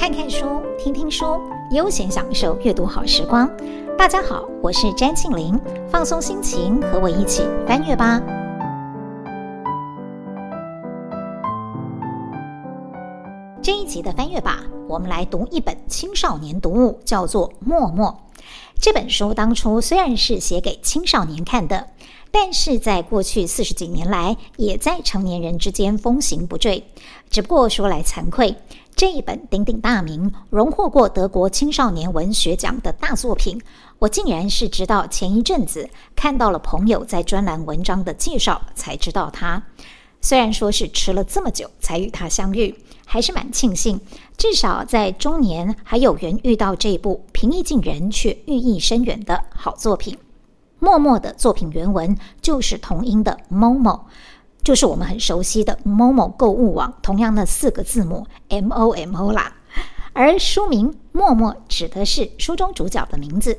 [0.00, 1.38] 看看书，听听书，
[1.72, 3.46] 悠闲享受阅读好时光。
[3.98, 8.18] 大家好，我是詹庆玲，放松心情，和我一起翻阅吧。
[13.60, 18.08] 这一集的翻阅吧，我们来读一本青少年读物，叫做《默默》。
[18.80, 21.88] 这本书当初虽然是写给青少年看的。
[22.32, 26.84] 但是在过去四十几年来，也在成年人之间风行不坠。
[27.28, 28.54] 只不过说来惭愧，
[29.00, 33.58] 这一本鼎鼎大名、荣获过德国青少年文学奖的大作品，
[33.98, 39.62] 我竟然是直到前一阵子看到了朋友在专栏文章的介绍才知道它。
[40.20, 43.98] 虽然说是迟了这么久才与他相遇，还是蛮庆幸，
[44.36, 50.14] 至少在中年还有缘遇到这部平易近人却寓意深远的好作品。
[50.78, 54.00] 默默的作品原文就是同音的 “momo”，
[54.62, 59.56] 就是我们很熟悉的 “momo 购物网”同样的四个字母 “m o m o” 啦。
[60.12, 63.58] 而书名“默默”指的是书中主角的名字。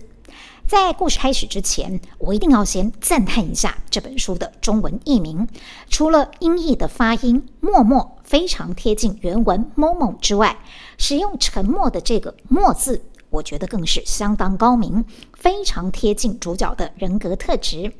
[0.67, 5.47] 在故事开始之前，我一定要先赞叹一下这本书的中文译名。
[5.89, 10.59] 除了音译的发音“默默”非常贴近原文 “momo” 之外，
[10.97, 13.03] 使用“沉默”的这个“默”字。
[13.31, 17.91] 我觉得更是相当高明，非常贴近主角的人格特质。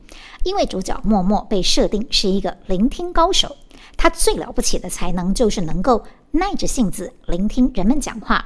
[0.44, 3.56] 因为主角默默被设定是一个聆听高手，
[3.96, 8.46] 他最了不起的才能就是能够耐着性子聆听人们讲话。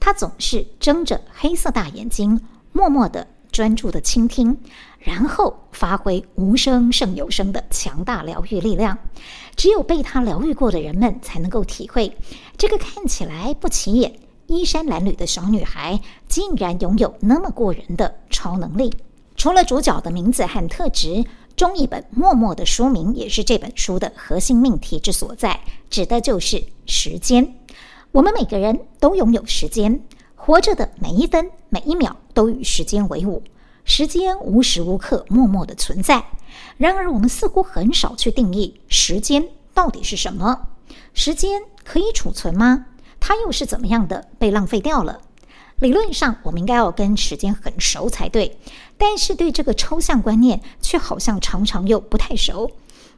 [0.00, 2.40] 他总是睁着黑色大眼睛，
[2.72, 4.58] 默默地专注地倾听，
[4.98, 8.98] 然后发挥无声胜有声的强大疗愈力量。
[9.54, 12.16] 只有被他疗愈过的人们才能够体会，
[12.58, 14.18] 这个看起来不起眼。
[14.46, 18.92] 衣衫褴褛的小女孩竟然拥有那么过人的超能力。
[19.36, 21.24] 除了主角的名字和特质，
[21.56, 27.54] 中译本《默默》的书名也是这本书的核心命题之所在，指的就是时间。
[28.12, 30.02] 我们每个人都拥有时间，
[30.34, 33.42] 活着的每一分每一秒都与时间为伍。
[33.84, 36.24] 时间无时无刻默默的存在。
[36.76, 40.68] 然而，我们似乎很少去定义时间到底是什么。
[41.12, 42.86] 时间可以储存吗？
[43.20, 45.20] 它又是怎么样的被浪费掉了？
[45.80, 48.56] 理论上，我们应该要跟时间很熟才对，
[48.96, 52.70] 但是对这个抽象观念却好像常常又不太熟。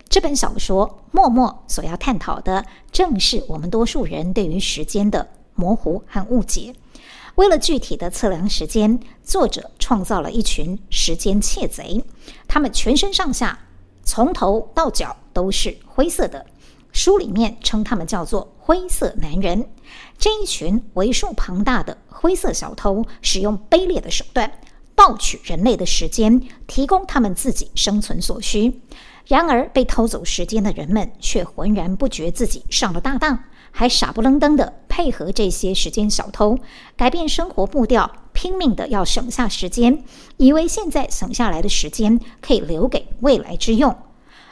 [0.09, 6.75] 这本小说《默默》所要探讨的，正是我们多数人对于时间的模糊和误解。
[7.37, 12.03] 为了具体的测量时间，作者创造了一群时间窃贼，
[12.49, 13.57] 他们全身上下
[14.03, 16.45] 从头到脚都是灰色的。
[16.91, 19.67] 书里面称他们叫做“灰色男人”，
[20.19, 24.53] 这一群为数庞大的灰色小偷，使用卑劣的手段
[24.95, 28.83] 盗取人类的时间，提供他们自己生存所需。
[29.25, 36.59] 然而，被偷走时间的人们却浑然不觉自己上了大当，还傻不愣登地配合这些时间小偷，
[36.95, 40.05] 改变生活步调，拼命地要省下时间，
[40.37, 43.97] 以为现在省下来的时间可以留给未来之用。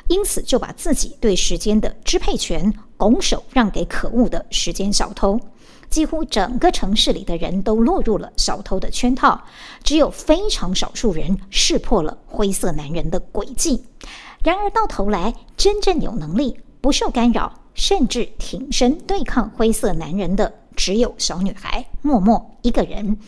[0.08, 5.40] 因此，就把自己对时间的支配权拱手让给可恶的时间小偷。
[5.88, 9.40] 几乎整个城市里的人都落入了小偷的圈套，
[9.84, 13.84] 只有非常少数人识破了灰色男人的诡计。
[14.42, 23.18] 然而到头来，真正有能力不受干扰，甚至挺身对抗灰色男人的，只有小女孩默默一个人。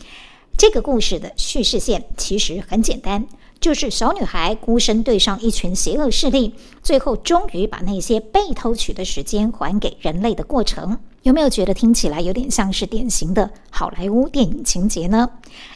[0.57, 3.25] 这个故事的叙事线其实很简单。
[3.61, 15.29] 就是小女孩孤身对上一群邪恶势力，最后终于把那些被偷取的时间还给人类的过程，有没有觉得听起来有点像是典型的好莱坞电影情节呢？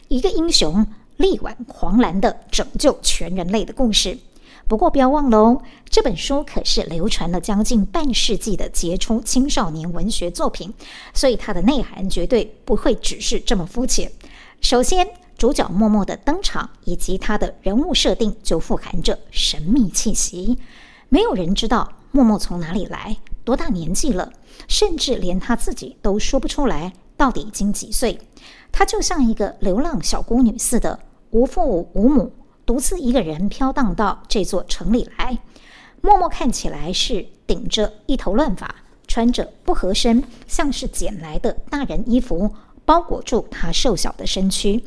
[0.08, 0.86] 一个英雄
[1.18, 4.18] 力挽狂澜的拯救全人类的故事。
[4.66, 10.72] 不过不要忘了哦，这本书可是流传了将近半世纪的杰出青少年文学作品，
[11.12, 14.10] 所以它的内涵绝对不会只是这么肤浅。
[14.62, 15.06] 首先，
[15.36, 20.58] 主角默默的登场，以及他的人物设定就富含着神秘气息。
[21.08, 24.32] 没有人知道默默从哪里来，多大年纪了，
[24.68, 28.18] 甚至连他自己都说不出来到底已经几岁。
[28.72, 30.98] 他就像一个流浪小孤女似的，
[31.30, 32.32] 无父无母，
[32.64, 35.38] 独自一个人飘荡到这座城里来。
[36.00, 38.74] 默默看起来是顶着一头乱发，
[39.06, 42.52] 穿着不合身、像是捡来的大人衣服，
[42.84, 44.84] 包裹住他瘦小的身躯。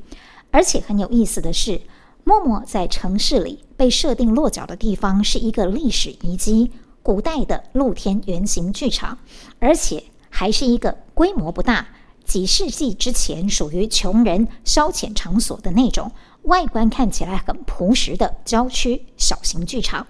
[0.52, 1.82] 而且很有意思的是，
[2.24, 6.72] 默默在城市里被设定落脚的地方是一个历史遗迹——
[7.04, 9.18] 古代的露天圆形剧场，
[9.60, 11.88] 而且还是一个规模不大、
[12.26, 16.12] 几世纪之前属于穷人消遣场所的那种，
[16.44, 20.06] 外观看起来很朴实的郊区小型剧场。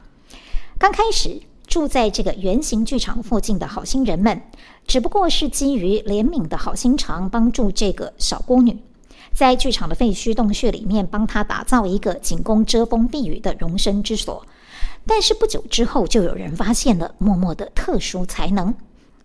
[0.80, 4.42] 刚开始，住在这个圆形剧场附近的好心人们，
[4.88, 8.78] 只不过是基于怜悯的好心肠，帮助这个小孤女，
[9.38, 14.44] 在剧场的废墟洞穴里面帮他打造一个仅供遮风避雨的容身之所。
[15.06, 18.74] 但是不久之后，就有人发现了默默的特殊才能。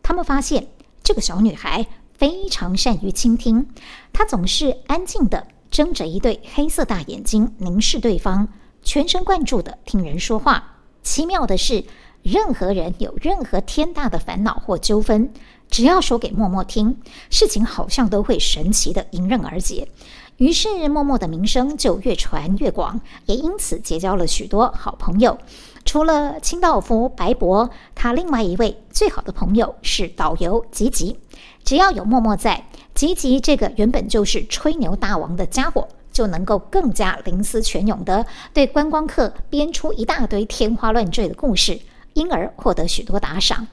[0.03, 0.67] 他们发现
[1.03, 3.67] 这个小女孩非常善于倾听，
[4.13, 8.47] 她总是安静地睁着一对黑色大眼睛凝视对方，
[8.83, 10.77] 全神贯注地听人说话。
[11.03, 11.83] 奇妙的是，
[12.23, 15.33] 任何人有任何天大的烦恼或纠纷，
[15.73, 16.99] 只要说给默默听，
[17.31, 19.89] 事情好像都会神奇的迎刃而解。
[20.37, 25.39] 于是，默默的名声就越传越广，也因此结交了许多好朋友。
[25.87, 31.19] 除了清道夫白博，他另外一位最好的朋友是导游吉吉。
[31.65, 41.81] 只要有默默在，吉吉这个原本就是吹牛大王的家伙，就能够更加灵思泉涌地对观光客编出一大堆天花乱坠的故事。
[42.15, 43.67] 因而获得许多打赏。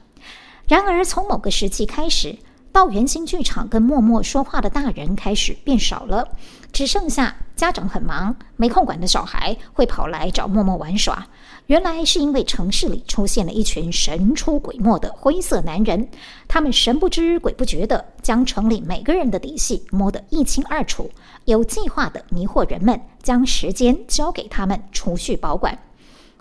[0.70, 2.38] 然而，从某个时期开始，
[2.70, 6.28] 到圆形剧场跟默默说话的大人开始变少了，
[6.70, 11.26] 只剩下家长很忙没空管的小孩会跑来找默默玩耍。
[11.66, 16.08] 原来是因为城市里出现了一群神出鬼没的灰色男人，
[16.46, 21.10] 他们神不知鬼不觉地将城里每个人的底细摸得一清二楚，
[21.46, 25.76] 有计划地迷惑人们，将时间交给他们储蓄保管。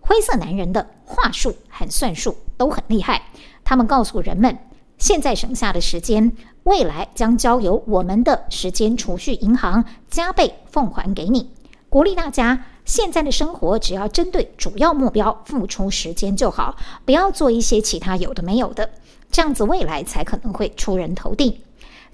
[0.01, 3.21] 灰色男人的话术和算术都很厉害，
[3.69, 4.57] 他们告诉人们，
[4.97, 11.51] 现在省下的时间，未来将交由我们的时间储蓄银行加倍奉还给你，
[11.87, 18.89] 鼓励大家现在的生活只要针对主要目标付出时间就好，不要做一些其他有的没有的，
[19.29, 21.61] 这样子未来才可能会出人头地。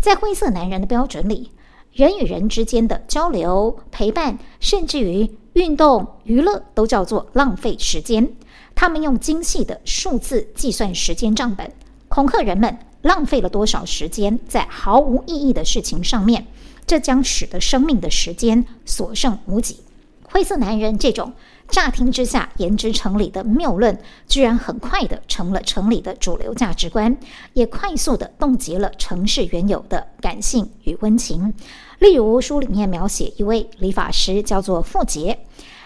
[0.01, 1.51] 在灰色男人的标准里，
[1.93, 8.35] 人与人之间的交流、陪伴，甚至于运动、娱乐，都叫做浪费时间。
[8.85, 11.71] 他们用精细的数字计算时间账本，
[12.07, 16.45] 恐吓人们浪费了多少时间在毫无意义的事情上面，
[16.85, 19.79] 这将使得生命的时间所剩无几。
[20.21, 21.33] 灰色男人这种
[21.67, 27.17] 乍听之下言之成理的谬论，居然很快的成了城里的主流价值观，
[27.53, 31.55] 也快速的冻结了城市原有的感性与温情。
[31.97, 35.39] 例如，书里面描写一位理发师，叫做富杰，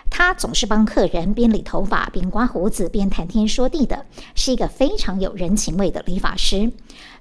[0.09, 6.71] 他总是帮客人边理头发边刮胡子边谈天说地的，是一个非常有人情味的理发师。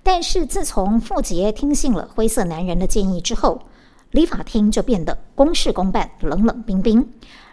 [0.03, 3.63] 但是自从傅杰听信了灰色男人的建议之后，
[4.11, 7.09] 理发厅就变得公事公办、冷冷冰冰。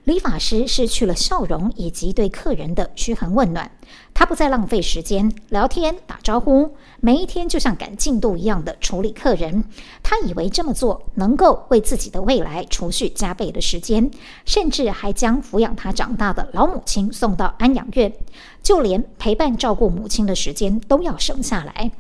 [0.05, 3.71] 理发师失去了笑容以及对客人的嘘寒问暖，
[4.13, 9.63] 他不再浪费时间聊天打招呼，每一天就像赶进度一样的处理客人。
[10.03, 14.11] 他以为这么做能够为自己的未来储蓄加倍的时间，
[14.45, 18.13] 甚至还将抚养他长大的老母亲送到安养院，
[18.61, 21.91] 就连陪伴照顾母亲的时间都要省下来。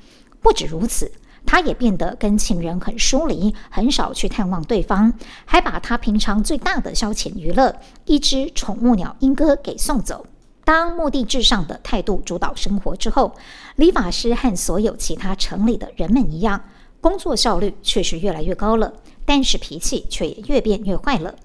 [0.41, 1.11] 不止如此。
[1.45, 5.13] 他也变得跟情人很疏离，很少去探望对方，
[5.45, 7.75] 还把他平常最大的消遣娱乐——
[8.05, 10.25] 一只宠物鸟莺歌给送走。
[10.63, 13.35] 当目的至上的态度主导生活之后，
[13.75, 16.59] 理发师和所有其他城里的人们一样，
[16.99, 18.91] 工作效率确实越来越高了，
[19.25, 21.35] 但是脾气却也越变越坏了。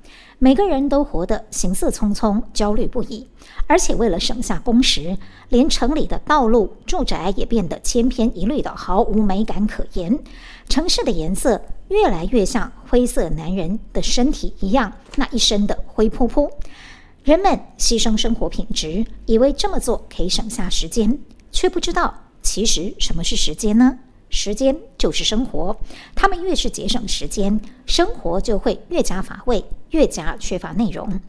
[0.43, 3.29] 每个人都活得行色匆匆、焦虑不已，
[3.67, 5.19] 而且为了省下工时，
[5.51, 10.19] 连城里的道路、住宅也变得千篇一律的，毫无美感可言。
[10.67, 16.51] 城市的颜色越来越像灰色男人的身体一样，那一身的灰扑扑。
[17.23, 21.19] 人们牺牲生活品质，以为这么做可以省下时间，
[21.53, 23.99] 却不知道其实什么是时间呢？
[24.31, 25.77] 时间就是生活，
[26.15, 31.21] 他们越是节省时间，生活就会越加乏味，越加缺乏内容。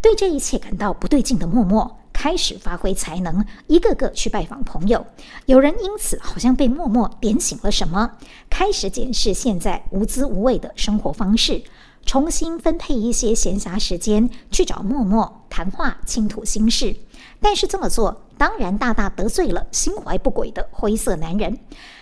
[0.00, 5.04] 对这一切感到不对劲的默默开始发挥才能，一个个去拜访朋友。
[5.46, 8.12] 有人因此好像被默默点醒了什么，
[8.48, 11.62] 开始检视现在无滋无味的生活方式，
[12.06, 16.94] 重新分配一些闲暇时间去找默默谈话，倾吐心事。
[17.40, 21.58] 但是这么做当然大大得罪了心怀不轨的灰色男人。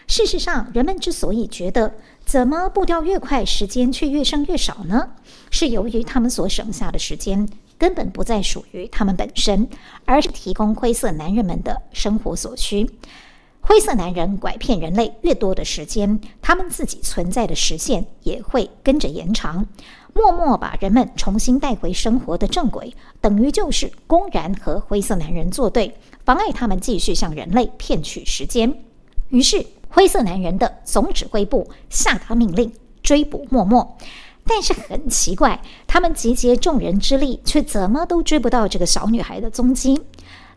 [0.06, 1.94] 事实上，人们之所以觉得
[2.24, 5.08] 怎么步调越快，时间却越剩越少呢？
[5.50, 9.66] 是由于他们所省下的时间根本不再属于他们本身，
[10.04, 12.90] 而是提供灰色男人们的生活所需。
[13.66, 19.66] 灰色男人拐骗人类越多的时间，他们自己存在的时限也会跟着延长。
[20.12, 28.84] 默默把人们重新带回生活的正轨，等于就是公然和灰色男人作对，妨碍他们继续向人类骗取时间。
[29.30, 32.70] 于是，灰色男人的总指挥部下达命令
[33.02, 33.96] 追捕默默，
[34.46, 40.02] 但是很奇怪，他们集结众人之力，却怎么都追不到这个小女孩的踪迹。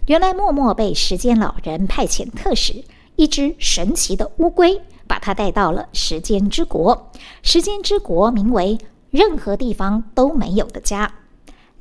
[0.08, 2.84] 原来默默被时间老人派遣特使，
[3.18, 7.12] 一只神奇的乌龟，把他带到了时间之国。
[7.44, 8.78] 时间之国名为
[9.10, 11.16] 任何地方都没有的家。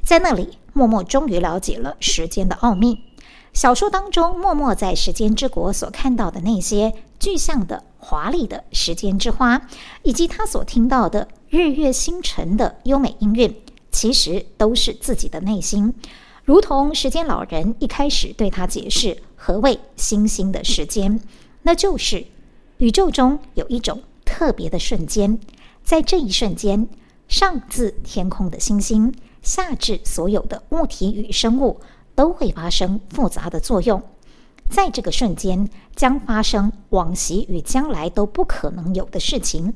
[0.02, 3.02] 在那里，默默终于了解了时间的奥秘。
[3.52, 9.62] 小说当中，默默在时间之国所看到的那些具象的、华丽的时间之花，
[10.02, 13.54] 以及他所听到的日月星辰的优美音韵，
[13.90, 15.94] 其实都是自己的内心。
[16.46, 21.20] 如同时间老人一开始对他解释何谓星星的时间，
[21.62, 22.24] 那就是
[22.78, 25.40] 宇宙中有一种特别的瞬间，
[25.82, 26.88] 在这一瞬间，
[27.26, 29.12] 上至天空的星星，
[29.42, 31.80] 下至所有的物体与生物，
[32.14, 34.00] 都会发生复杂的作用。
[34.70, 39.74] 在这个瞬间，将发生往昔与将来都不可能有的事情。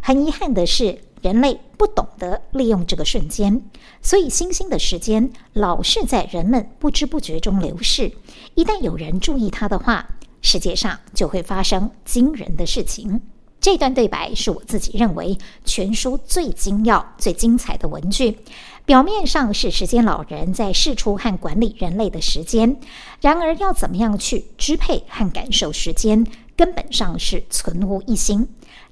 [0.00, 3.62] 很遗憾的是，人类不懂得利用这个瞬间，
[4.02, 8.12] 所以星星的时间老是在人们不知不觉中流逝。
[8.54, 10.08] 一旦有人注意它的话，
[10.40, 13.20] 世界上就会发生惊人的事情。
[13.60, 18.38] 这段对白是我自己认为全书最精要、最精彩的文句。
[18.86, 22.78] 表面上是时间老人在试出和管理人类的时间，
[23.20, 26.24] 然而要怎么样去支配和感受时间，
[26.56, 28.48] 根本上是存乎一心。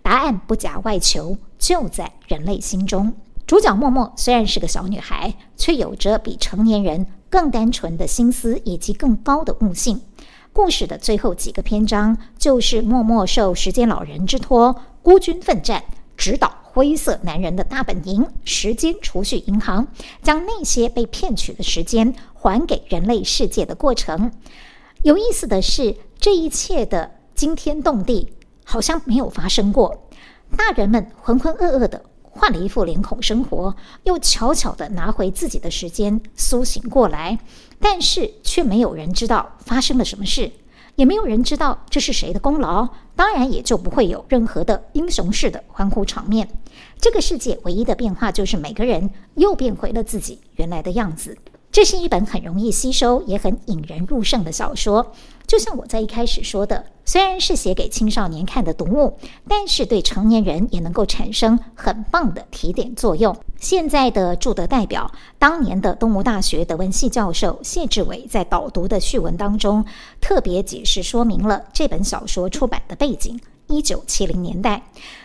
[0.07, 3.13] 答案不假外求，就在人类心中。
[3.45, 10.01] 主角默默虽然是个小女孩，却有着比成年人更单纯的心思以及更高的悟性。
[10.53, 15.83] 故事的最后几个篇章，就是默默受时间老人之托，孤军奋战，
[16.17, 19.89] 直捣灰色男人的大本营——时间储蓄银行，
[20.23, 24.31] 将那些被骗取的时间还给人类世界的过程。
[25.03, 28.36] 有意思的是，这一切的惊天动地。
[28.77, 30.07] 好像没有发生过。
[30.55, 37.39] 大人们浑浑噩噩的换了一副脸孔生活，又悄悄地拿回自己的时间，苏醒过来。
[37.81, 40.53] 但是却没有人知道发生了什么事，
[40.97, 42.87] 也没有人知道这是谁的功劳。
[43.15, 46.47] 当然，也就不会有任何的英雄式的欢呼场面。
[47.01, 51.39] 这个世界唯一的变化，就是每个人又变回了自己原来的样子。
[51.73, 55.15] 这是一本很容易吸收，也很引人入胜的小说。
[55.47, 59.17] 就像我在一开始说的，虽然是写给青少年看的读物，
[59.49, 63.35] 但是对成年人也能够产生很棒的提点作用。
[63.59, 69.85] 现在的驻德代表，当年的东吴大学德文系教授谢志伟，在导读的序文当中
[70.21, 74.83] 特别解释说明了这本小说出版的背景：一九七零年代，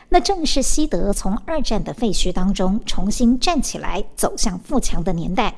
[0.10, 5.56] 那正是西德从二战的废墟当中重新站起来，走向富强的年代。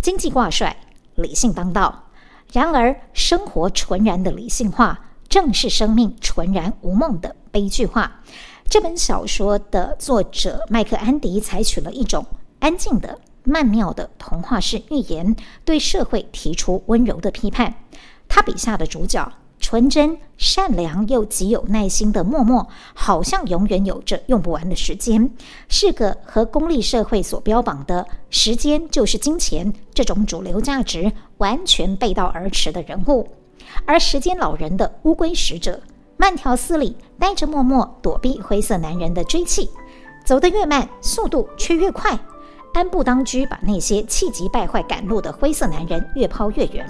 [0.00, 0.74] 经济挂帅，
[1.16, 2.06] 理性当道。
[2.50, 4.98] 然而，生活纯然的理性化，
[5.30, 8.20] 正是生命纯然无梦的悲剧化。
[8.68, 12.26] 这本小说的作者麦克安迪采取了一种
[12.58, 15.34] 安静的、曼妙的童话式寓言，
[15.64, 17.72] 对社会提出温柔的批判。
[18.28, 19.32] 他笔下的主角。
[19.62, 25.30] 纯真、善良又极有耐心的默默，好像永远有着用不完的时间，
[25.68, 33.28] 是个和功利社会所标榜的“时间就是金钱”这种主流价值完全背道而驰的人物。
[33.84, 35.80] 而时间老人的乌龟使者，
[36.16, 39.70] 慢条斯理带着默默躲避灰色男人的追气，
[40.24, 42.18] 走得越慢，速度却越快。
[42.72, 46.86] 安步当车，把那些气急败坏赶路的灰色男人越抛越远。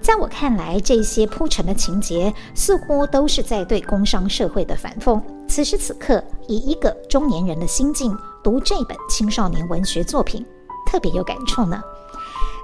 [0.00, 5.20] 在我看来，这些铺陈的情节似乎都是在对工商社会的反讽。
[5.48, 10.46] 此时此刻，以一个中年人的心境读这本青少年文学作品，
[10.86, 11.82] 特别有感触呢。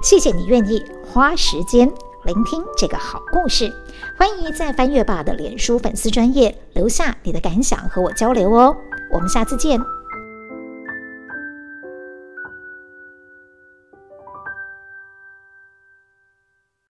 [0.00, 1.92] 谢谢你愿意花时间
[2.24, 3.72] 聆听这个好故事。
[4.16, 8.76] 欢迎在翻阅爸的脸书粉丝专业留下你的感想和我交流哦。
[9.10, 10.01] 我们下次见。